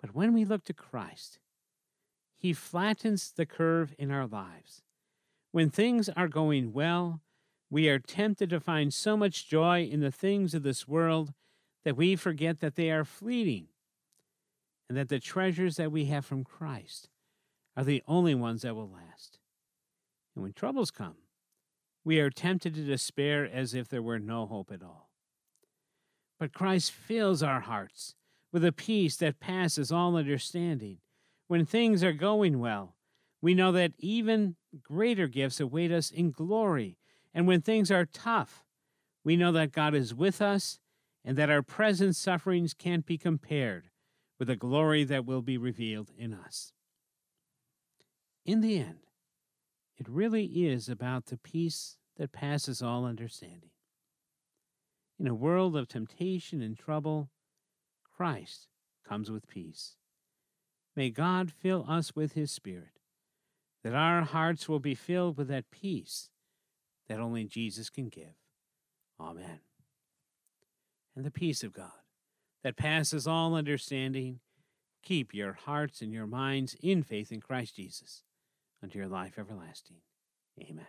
But 0.00 0.14
when 0.14 0.32
we 0.32 0.44
look 0.44 0.64
to 0.64 0.74
Christ, 0.74 1.38
He 2.36 2.52
flattens 2.52 3.32
the 3.32 3.46
curve 3.46 3.94
in 3.98 4.10
our 4.10 4.26
lives. 4.26 4.82
When 5.52 5.70
things 5.70 6.08
are 6.08 6.28
going 6.28 6.72
well, 6.72 7.20
we 7.70 7.88
are 7.88 7.98
tempted 7.98 8.50
to 8.50 8.60
find 8.60 8.92
so 8.92 9.16
much 9.16 9.48
joy 9.48 9.84
in 9.84 10.00
the 10.00 10.10
things 10.10 10.54
of 10.54 10.62
this 10.62 10.88
world 10.88 11.32
that 11.84 11.96
we 11.96 12.16
forget 12.16 12.60
that 12.60 12.76
they 12.76 12.90
are 12.90 13.04
fleeting 13.04 13.68
and 14.88 14.98
that 14.98 15.08
the 15.08 15.18
treasures 15.18 15.76
that 15.76 15.92
we 15.92 16.06
have 16.06 16.24
from 16.26 16.44
Christ 16.44 17.08
are 17.76 17.84
the 17.84 18.02
only 18.06 18.34
ones 18.34 18.62
that 18.62 18.74
will 18.74 18.90
last. 18.90 19.38
And 20.34 20.42
when 20.42 20.52
troubles 20.52 20.90
come, 20.90 21.16
we 22.04 22.18
are 22.20 22.30
tempted 22.30 22.74
to 22.74 22.82
despair 22.82 23.48
as 23.50 23.74
if 23.74 23.88
there 23.88 24.02
were 24.02 24.18
no 24.18 24.46
hope 24.46 24.70
at 24.72 24.82
all. 24.82 25.10
But 26.38 26.52
Christ 26.52 26.90
fills 26.90 27.42
our 27.42 27.60
hearts 27.60 28.14
with 28.52 28.64
a 28.64 28.72
peace 28.72 29.16
that 29.16 29.40
passes 29.40 29.92
all 29.92 30.16
understanding. 30.16 30.98
When 31.46 31.64
things 31.64 32.02
are 32.02 32.12
going 32.12 32.58
well, 32.58 32.96
we 33.40 33.54
know 33.54 33.72
that 33.72 33.92
even 33.98 34.56
greater 34.82 35.26
gifts 35.26 35.60
await 35.60 35.92
us 35.92 36.10
in 36.10 36.30
glory. 36.30 36.98
And 37.34 37.46
when 37.46 37.60
things 37.60 37.90
are 37.90 38.06
tough, 38.06 38.64
we 39.24 39.36
know 39.36 39.52
that 39.52 39.72
God 39.72 39.94
is 39.94 40.14
with 40.14 40.42
us 40.42 40.80
and 41.24 41.36
that 41.38 41.50
our 41.50 41.62
present 41.62 42.16
sufferings 42.16 42.74
can't 42.74 43.06
be 43.06 43.18
compared 43.18 43.90
with 44.38 44.48
the 44.48 44.56
glory 44.56 45.04
that 45.04 45.24
will 45.24 45.42
be 45.42 45.56
revealed 45.56 46.10
in 46.16 46.34
us. 46.34 46.72
In 48.44 48.60
the 48.60 48.78
end, 48.78 49.06
it 50.02 50.08
really 50.08 50.46
is 50.46 50.88
about 50.88 51.26
the 51.26 51.36
peace 51.36 51.96
that 52.16 52.32
passes 52.32 52.82
all 52.82 53.04
understanding. 53.04 53.70
In 55.16 55.28
a 55.28 55.34
world 55.34 55.76
of 55.76 55.86
temptation 55.86 56.60
and 56.60 56.76
trouble, 56.76 57.30
Christ 58.16 58.66
comes 59.08 59.30
with 59.30 59.46
peace. 59.46 59.94
May 60.96 61.10
God 61.10 61.52
fill 61.52 61.86
us 61.88 62.16
with 62.16 62.32
His 62.32 62.50
Spirit, 62.50 62.98
that 63.84 63.94
our 63.94 64.22
hearts 64.22 64.68
will 64.68 64.80
be 64.80 64.96
filled 64.96 65.36
with 65.36 65.46
that 65.46 65.70
peace 65.70 66.30
that 67.08 67.20
only 67.20 67.44
Jesus 67.44 67.88
can 67.88 68.08
give. 68.08 68.34
Amen. 69.20 69.60
And 71.14 71.24
the 71.24 71.30
peace 71.30 71.62
of 71.62 71.72
God 71.72 71.92
that 72.64 72.76
passes 72.76 73.28
all 73.28 73.54
understanding, 73.54 74.40
keep 75.00 75.32
your 75.32 75.52
hearts 75.52 76.02
and 76.02 76.12
your 76.12 76.26
minds 76.26 76.74
in 76.82 77.04
faith 77.04 77.30
in 77.30 77.40
Christ 77.40 77.76
Jesus 77.76 78.24
unto 78.82 78.98
your 78.98 79.08
life 79.08 79.38
everlasting. 79.38 79.96
Amen. 80.60 80.86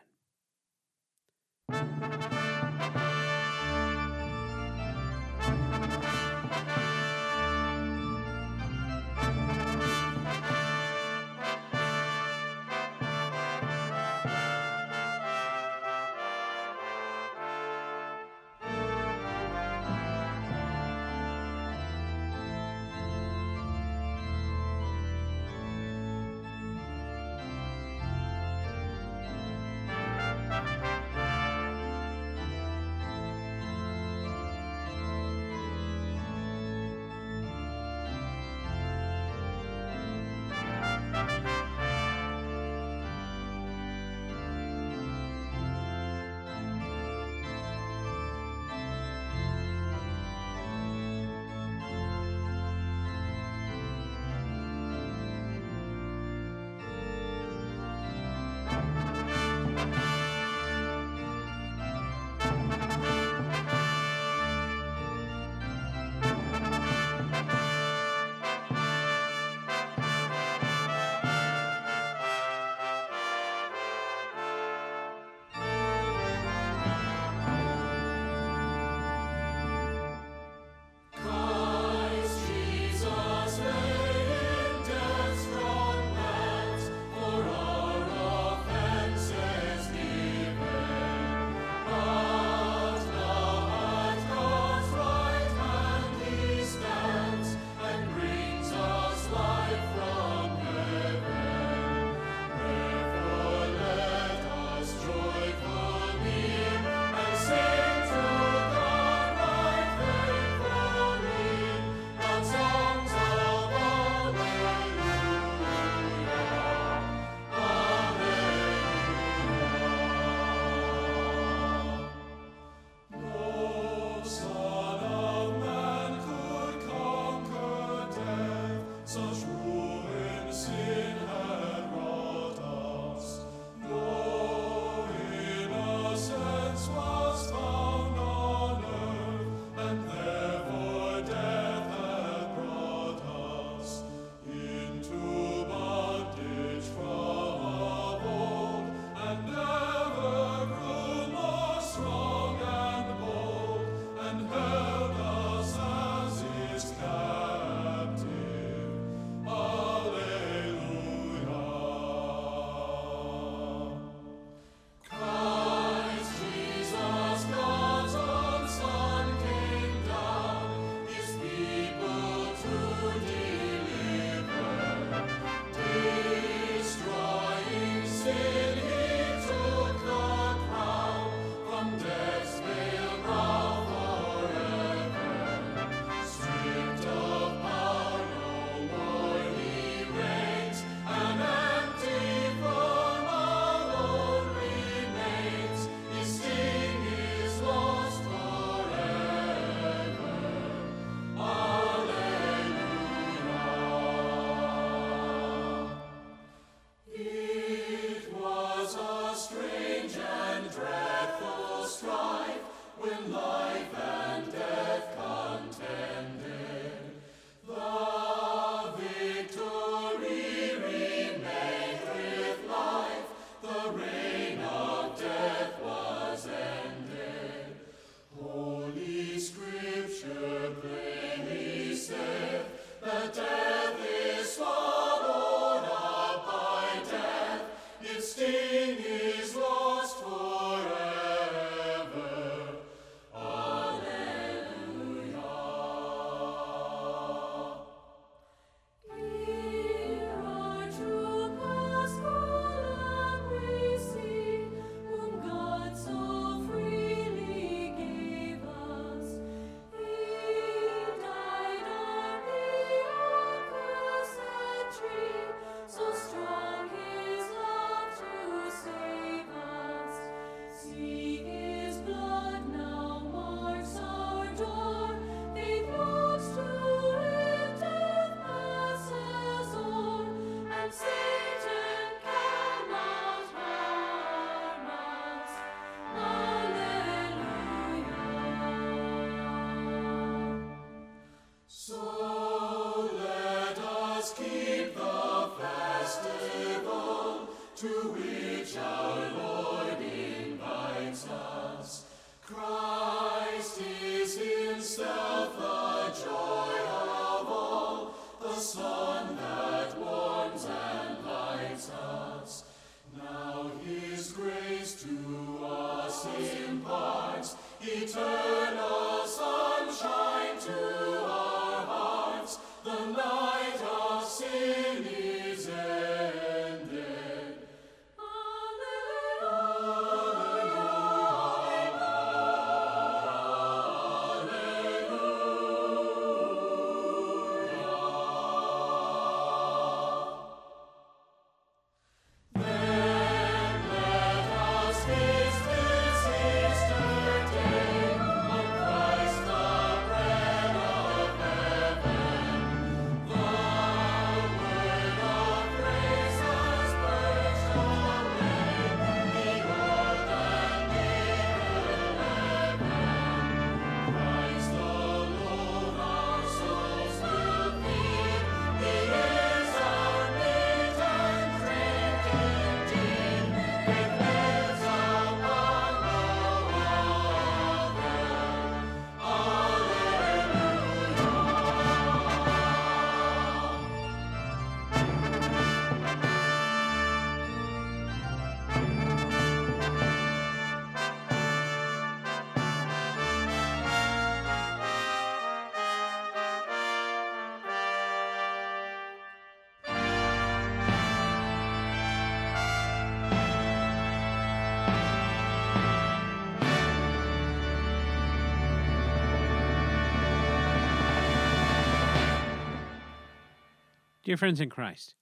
Dear 414.23 414.37
friends 414.37 414.61
in 414.61 414.69
Christ, 414.69 415.15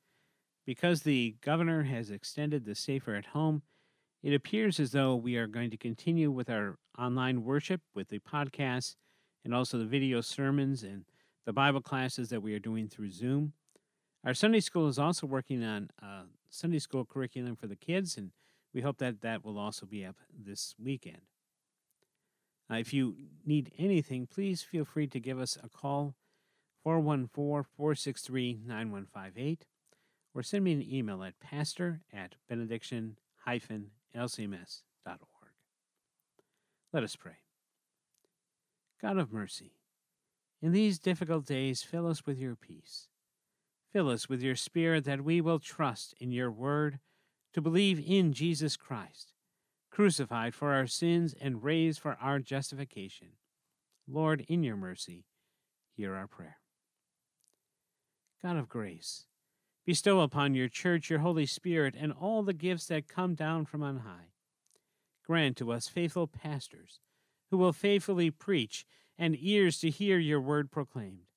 because 0.64 1.02
the 1.02 1.36
governor 1.42 1.82
has 1.82 2.12
extended 2.12 2.66
the 2.66 2.76
Safer 2.76 3.16
at 3.16 3.26
Home, 3.26 3.64
it 4.22 4.32
appears 4.32 4.80
as 4.80 4.92
though 4.92 5.16
we 5.16 5.38
are 5.38 5.48
going 5.48 5.72
to 5.72 5.78
continue 5.78 6.30
with 6.30 6.52
our 6.52 6.78
online 7.00 7.44
worship 7.44 7.82
with 7.96 8.10
the 8.10 8.20
podcasts 8.20 8.96
and 9.44 9.56
also 9.56 9.80
the 9.80 9.86
video 9.86 10.22
sermons 10.22 10.84
and 10.84 11.06
the 11.48 11.52
Bible 11.52 11.82
classes 11.82 12.30
that 12.30 12.44
we 12.44 12.54
are 12.54 12.60
doing 12.60 12.88
through 12.88 13.10
Zoom. 13.10 13.54
Our 14.24 14.36
Sunday 14.36 14.60
school 14.60 14.88
is 14.88 15.00
also 15.00 15.26
working 15.26 15.64
on 15.64 15.90
a 16.00 16.26
Sunday 16.52 16.78
school 16.78 17.04
curriculum 17.04 17.56
for 17.56 17.66
the 17.66 17.76
kids, 17.76 18.18
and 18.18 18.30
we 18.72 18.82
hope 18.82 19.00
that 19.00 19.22
that 19.22 19.44
will 19.44 19.58
also 19.58 19.88
be 19.88 20.06
up 20.06 20.18
this 20.32 20.76
weekend. 20.78 21.22
Uh, 22.72 22.76
if 22.76 22.94
you 22.94 23.16
need 23.48 23.72
anything, 23.80 24.28
please 24.28 24.62
feel 24.62 24.86
free 24.86 25.08
to 25.08 25.20
give 25.20 25.40
us 25.40 25.58
a 25.64 25.70
call 25.70 26.14
414 26.84 27.66
463 27.76 28.62
9158 28.66 29.66
or 30.34 30.44
send 30.44 30.64
me 30.64 30.74
an 30.74 30.82
email 30.82 31.24
at 31.24 31.40
pastor 31.40 32.02
at 32.14 32.36
benediction 32.48 33.18
lcms.org. 33.48 34.68
Let 36.94 37.04
us 37.04 37.16
pray. 37.16 37.38
God 39.02 39.18
of 39.18 39.34
mercy, 39.34 39.74
in 40.62 40.72
these 40.72 41.00
difficult 41.00 41.46
days, 41.46 41.82
fill 41.82 42.08
us 42.08 42.26
with 42.26 42.38
your 42.38 42.56
peace. 42.56 43.08
Fill 43.92 44.10
us 44.10 44.30
with 44.30 44.42
your 44.42 44.56
Spirit 44.56 45.06
that 45.06 45.24
we 45.24 45.42
will 45.42 45.60
trust 45.60 46.14
in 46.20 46.32
your 46.32 46.52
word 46.52 47.00
to 47.54 47.62
believe 47.62 48.02
in 48.06 48.32
Jesus 48.32 48.78
Christ, 48.78 49.34
crucified 49.90 50.54
for 50.54 50.72
our 50.72 50.88
sins 50.88 51.36
and 51.42 51.64
raised 51.64 52.00
for 52.00 52.16
our 52.22 52.40
justification. 52.40 53.30
Lord, 54.08 54.46
in 54.48 54.64
your 54.64 54.78
mercy, 54.78 55.26
hear 55.96 56.16
our 56.16 56.28
prayer. 56.28 56.61
God 58.44 58.58
of 58.58 58.70
grace, 58.70 59.28
bestow 59.86 60.22
upon 60.22 60.56
your 60.56 60.68
church 60.68 61.10
your 61.10 61.20
Holy 61.20 61.46
Spirit 61.46 61.96
and 61.98 62.12
all 62.12 62.42
the 62.42 62.54
gifts 62.54 62.88
that 62.88 63.08
come 63.08 63.36
down 63.36 63.66
from 63.66 63.84
on 63.84 64.00
high. 64.00 64.32
Grant 65.26 65.58
to 65.58 65.72
us 65.72 65.88
faithful 65.88 66.28
pastors 66.28 67.00
who 67.52 67.58
will 67.58 67.74
faithfully 67.74 68.32
preach 68.32 68.86
and 69.18 69.38
ears 69.40 69.80
to 69.80 69.90
hear 69.92 70.18
your 70.18 70.42
word 70.42 70.72
proclaimed. 70.72 71.28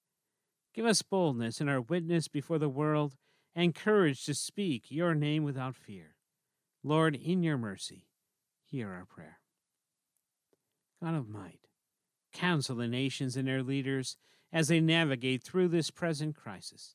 Give 0.72 0.86
us 0.86 1.02
boldness 1.02 1.60
in 1.60 1.68
our 1.68 1.80
witness 1.80 2.26
before 2.26 2.58
the 2.58 2.68
world 2.68 3.16
and 3.54 3.74
courage 3.74 4.24
to 4.24 4.34
speak 4.34 4.84
your 4.88 5.14
name 5.14 5.44
without 5.44 5.76
fear. 5.76 6.14
Lord, 6.82 7.14
in 7.14 7.42
your 7.42 7.58
mercy, 7.58 8.06
hear 8.64 8.90
our 8.90 9.04
prayer. 9.04 9.38
God 11.02 11.14
of 11.14 11.28
might, 11.28 11.68
counsel 12.32 12.76
the 12.76 12.88
nations 12.88 13.36
and 13.36 13.46
their 13.46 13.62
leaders 13.62 14.16
as 14.54 14.68
they 14.68 14.80
navigate 14.80 15.42
through 15.42 15.68
this 15.68 15.90
present 15.90 16.34
crisis. 16.34 16.94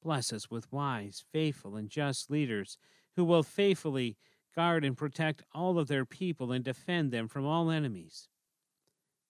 Bless 0.00 0.32
us 0.32 0.48
with 0.48 0.70
wise, 0.70 1.24
faithful, 1.32 1.74
and 1.74 1.90
just 1.90 2.30
leaders 2.30 2.78
who 3.16 3.24
will 3.24 3.42
faithfully 3.42 4.16
Guard 4.54 4.84
and 4.84 4.96
protect 4.96 5.42
all 5.52 5.78
of 5.78 5.88
their 5.88 6.04
people 6.04 6.52
and 6.52 6.64
defend 6.64 7.10
them 7.10 7.26
from 7.26 7.44
all 7.44 7.70
enemies. 7.70 8.28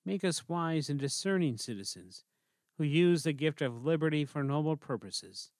Make 0.05 0.23
us 0.23 0.49
wise 0.49 0.91
and 0.91 1.01
discerning 1.01 1.57
citizens 1.57 2.25
who 2.77 2.85
use 2.85 3.23
the 3.23 3.33
gift 3.33 3.63
of 3.63 3.85
liberty 3.85 4.27
for 4.27 4.43
noble 4.43 4.77
purposes. 4.77 5.51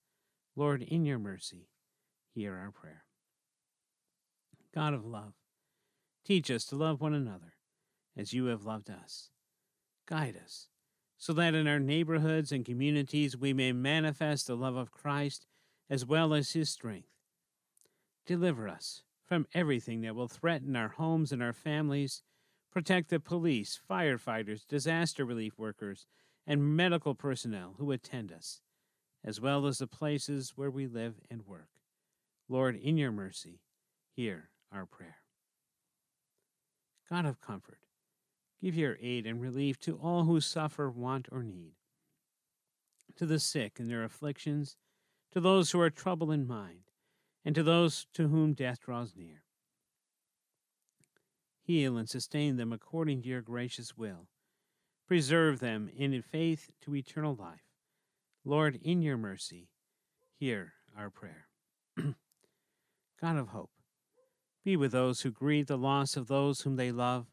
Lord, 0.55 0.83
in 0.83 1.03
your 1.03 1.17
mercy, 1.17 1.69
hear 2.33 2.55
our 2.55 2.69
prayer. 2.69 3.05
God 4.73 4.93
of 4.93 5.05
love, 5.05 5.33
teach 6.23 6.51
us 6.51 6.65
to 6.65 6.75
love 6.75 7.01
one 7.01 7.13
another 7.13 7.53
as 8.15 8.33
you 8.33 8.45
have 8.45 8.65
loved 8.65 8.91
us. 8.91 9.31
Guide 10.05 10.39
us 10.43 10.67
so 11.17 11.33
that 11.33 11.55
in 11.55 11.67
our 11.67 11.79
neighborhoods 11.79 12.51
and 12.51 12.65
communities 12.65 13.37
we 13.37 13.53
may 13.53 13.71
manifest 13.71 14.47
the 14.47 14.55
love 14.55 14.75
of 14.75 14.91
Christ 14.91 15.45
as 15.89 16.05
well 16.05 16.33
as 16.33 16.51
his 16.51 16.69
strength. 16.69 17.09
Deliver 18.25 18.67
us 18.67 19.03
from 19.25 19.47
everything 19.53 20.01
that 20.01 20.15
will 20.15 20.27
threaten 20.27 20.75
our 20.75 20.89
homes 20.89 21.31
and 21.31 21.41
our 21.41 21.53
families. 21.53 22.23
Protect 22.71 23.09
the 23.09 23.19
police, 23.19 23.79
firefighters, 23.89 24.67
disaster 24.67 25.25
relief 25.25 25.57
workers, 25.57 26.05
and 26.45 26.75
medical 26.75 27.15
personnel 27.15 27.75
who 27.77 27.91
attend 27.91 28.31
us, 28.31 28.61
as 29.23 29.39
well 29.39 29.65
as 29.65 29.77
the 29.79 29.87
places 29.87 30.53
where 30.55 30.69
we 30.69 30.85
live 30.85 31.15
and 31.29 31.47
work. 31.47 31.69
Lord, 32.49 32.75
in 32.75 32.97
your 32.97 33.11
mercy, 33.11 33.61
hear 34.15 34.49
our 34.71 34.85
prayer. 34.85 35.17
God 37.09 37.25
of 37.25 37.41
comfort, 37.41 37.79
give 38.61 38.75
your 38.75 38.97
aid 39.01 39.25
and 39.25 39.41
relief 39.41 39.79
to 39.81 39.97
all 39.97 40.23
who 40.23 40.39
suffer, 40.41 40.89
want, 40.89 41.27
or 41.31 41.43
need, 41.43 41.73
to 43.15 43.25
the 43.25 43.39
sick 43.39 43.79
in 43.79 43.87
their 43.87 44.03
afflictions, 44.03 44.77
to 45.31 45.39
those 45.39 45.71
who 45.71 45.79
are 45.79 45.89
troubled 45.89 46.31
in 46.31 46.47
mind, 46.47 46.91
and 47.43 47.53
to 47.55 47.63
those 47.63 48.07
to 48.13 48.27
whom 48.27 48.53
death 48.53 48.79
draws 48.79 49.15
near. 49.15 49.43
Heal 51.61 51.97
and 51.97 52.09
sustain 52.09 52.57
them 52.57 52.71
according 52.71 53.21
to 53.23 53.27
your 53.27 53.41
gracious 53.41 53.97
will. 53.97 54.27
Preserve 55.07 55.59
them 55.59 55.89
in 55.95 56.21
faith 56.21 56.69
to 56.81 56.95
eternal 56.95 57.35
life. 57.35 57.65
Lord, 58.43 58.79
in 58.83 59.01
your 59.01 59.17
mercy, 59.17 59.69
hear 60.37 60.73
our 60.97 61.09
prayer. 61.09 61.47
God 61.97 63.37
of 63.37 63.49
hope, 63.49 63.71
be 64.63 64.75
with 64.75 64.91
those 64.91 65.21
who 65.21 65.31
grieve 65.31 65.67
the 65.67 65.77
loss 65.77 66.15
of 66.15 66.27
those 66.27 66.61
whom 66.61 66.75
they 66.75 66.91
love. 66.91 67.27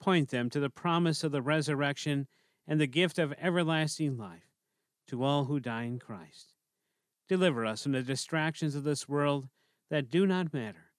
Point 0.00 0.30
them 0.30 0.50
to 0.50 0.60
the 0.60 0.70
promise 0.70 1.24
of 1.24 1.32
the 1.32 1.42
resurrection 1.42 2.26
and 2.66 2.80
the 2.80 2.86
gift 2.86 3.18
of 3.18 3.34
everlasting 3.40 4.16
life 4.16 4.50
to 5.08 5.22
all 5.22 5.44
who 5.44 5.60
die 5.60 5.84
in 5.84 5.98
Christ. 5.98 6.54
Deliver 7.28 7.64
us 7.64 7.82
from 7.82 7.92
the 7.92 8.02
distractions 8.02 8.74
of 8.74 8.84
this 8.84 9.08
world 9.08 9.48
that 9.90 10.10
do 10.10 10.26
not 10.26 10.52
matter, 10.52 10.92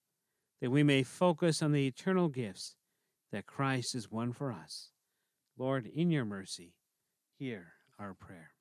that 0.62 0.72
we 0.72 0.84
may 0.84 1.04
focus 1.04 1.62
on 1.62 1.72
the 1.72 1.88
eternal 1.88 2.30
gifts 2.30 2.76
that 3.32 3.46
Christ 3.46 3.94
has 3.94 4.12
won 4.12 4.32
for 4.32 4.52
us. 4.52 4.92
Lord, 5.58 5.86
in 5.86 6.12
your 6.12 6.26
mercy, 6.26 6.74
hear 7.38 7.74
our 8.00 8.14
prayer. 8.14 8.52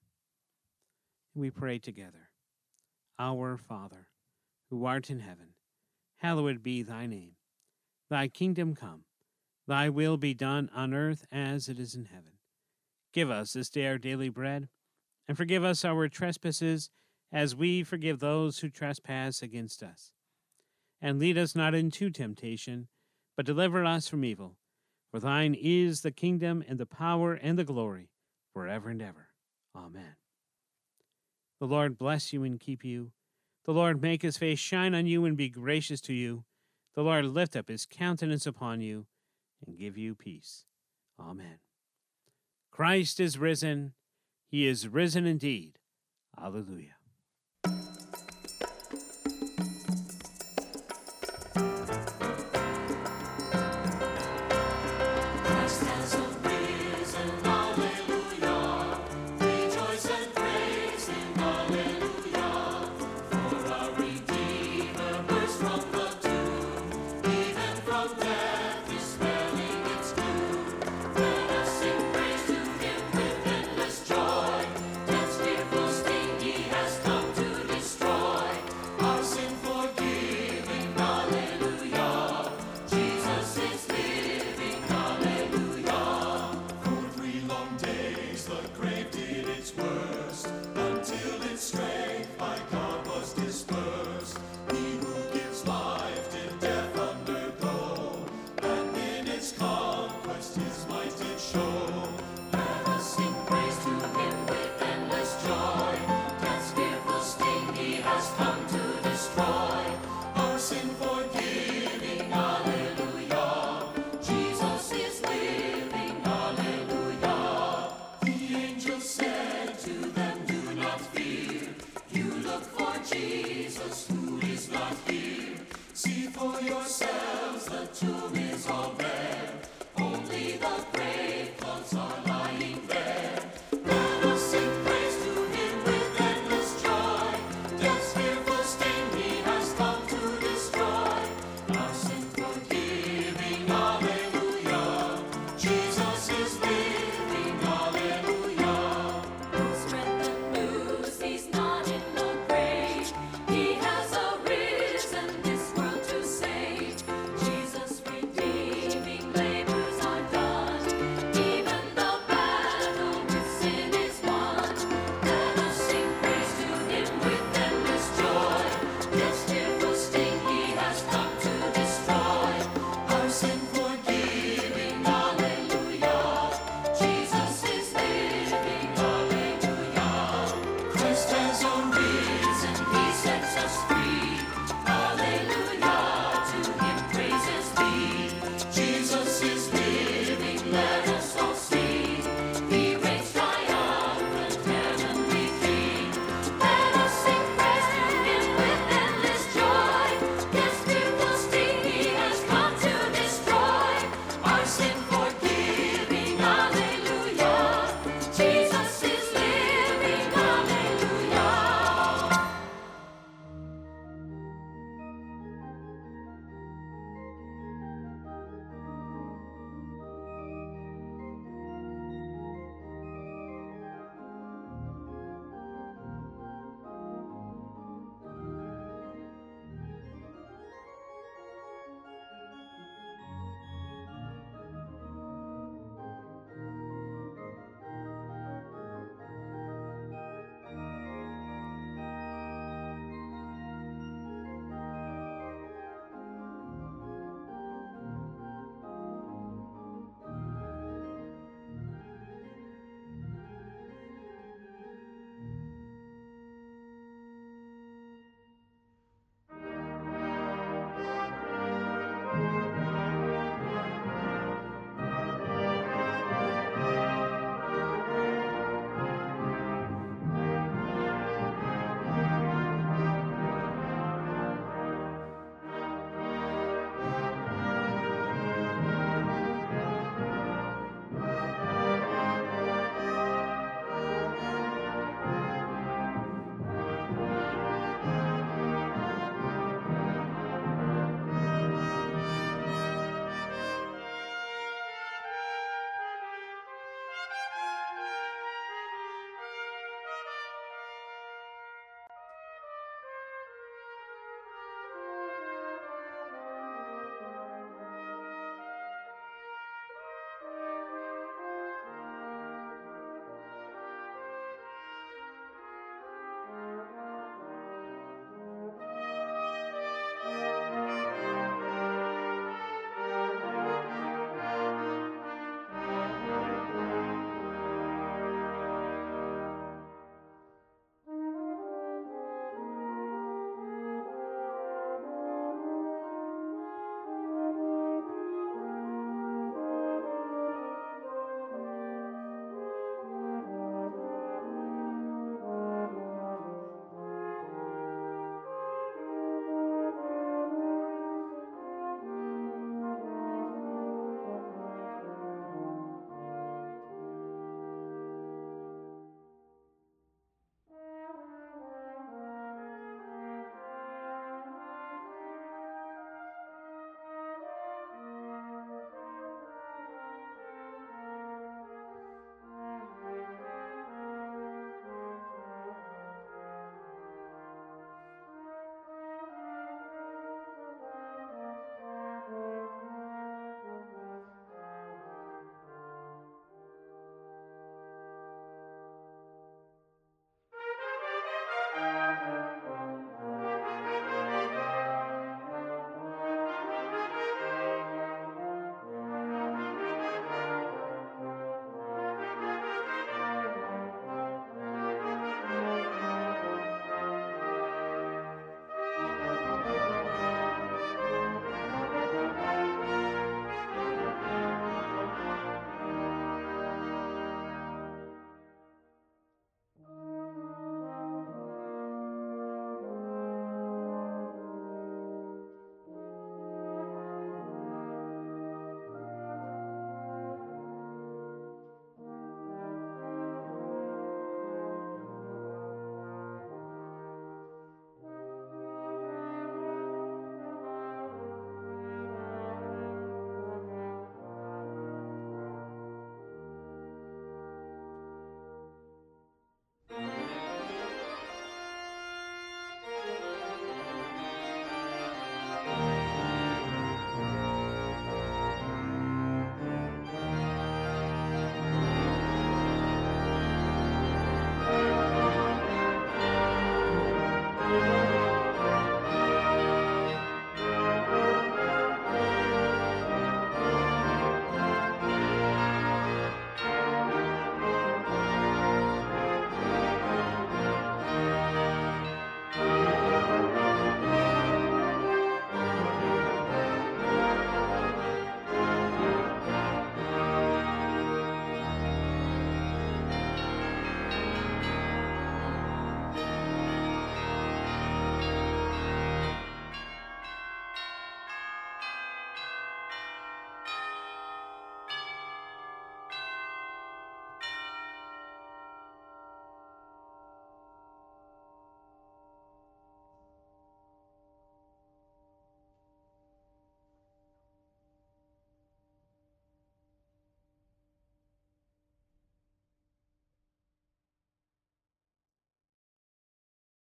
We 1.34 1.50
pray 1.50 1.78
together. 1.78 2.30
Our 3.18 3.56
Father, 3.56 4.08
who 4.70 4.84
art 4.84 5.10
in 5.10 5.20
heaven, 5.20 5.54
hallowed 6.18 6.62
be 6.62 6.82
thy 6.82 7.06
name. 7.06 7.32
Thy 8.10 8.28
kingdom 8.28 8.74
come, 8.74 9.04
thy 9.66 9.88
will 9.88 10.16
be 10.16 10.34
done 10.34 10.70
on 10.74 10.92
earth 10.92 11.26
as 11.32 11.68
it 11.68 11.78
is 11.78 11.94
in 11.94 12.06
heaven. 12.06 12.32
Give 13.12 13.30
us 13.30 13.52
this 13.52 13.68
day 13.68 13.86
our 13.86 13.98
daily 13.98 14.28
bread, 14.28 14.68
and 15.28 15.36
forgive 15.36 15.64
us 15.64 15.84
our 15.84 16.08
trespasses 16.08 16.90
as 17.32 17.56
we 17.56 17.82
forgive 17.82 18.20
those 18.20 18.58
who 18.58 18.68
trespass 18.68 19.42
against 19.42 19.82
us. 19.82 20.12
And 21.00 21.18
lead 21.18 21.38
us 21.38 21.54
not 21.54 21.74
into 21.74 22.10
temptation, 22.10 22.88
but 23.36 23.46
deliver 23.46 23.84
us 23.84 24.08
from 24.08 24.24
evil. 24.24 24.56
For 25.10 25.20
thine 25.20 25.54
is 25.54 26.00
the 26.00 26.10
kingdom 26.10 26.64
and 26.66 26.78
the 26.78 26.86
power 26.86 27.34
and 27.34 27.58
the 27.58 27.64
glory 27.64 28.10
forever 28.52 28.90
and 28.90 29.00
ever. 29.00 29.28
Amen. 29.76 30.16
The 31.60 31.66
Lord 31.66 31.98
bless 31.98 32.32
you 32.32 32.42
and 32.42 32.58
keep 32.58 32.84
you. 32.84 33.12
The 33.64 33.72
Lord 33.72 34.02
make 34.02 34.22
his 34.22 34.36
face 34.36 34.58
shine 34.58 34.94
on 34.94 35.06
you 35.06 35.24
and 35.24 35.36
be 35.36 35.48
gracious 35.48 36.00
to 36.02 36.12
you. 36.12 36.44
The 36.94 37.02
Lord 37.02 37.24
lift 37.26 37.56
up 37.56 37.68
his 37.68 37.86
countenance 37.86 38.46
upon 38.46 38.80
you 38.80 39.06
and 39.66 39.78
give 39.78 39.96
you 39.96 40.14
peace. 40.14 40.64
Amen. 41.18 41.58
Christ 42.70 43.20
is 43.20 43.38
risen. 43.38 43.92
He 44.48 44.66
is 44.66 44.88
risen 44.88 45.26
indeed. 45.26 45.78
Alleluia. 46.40 46.93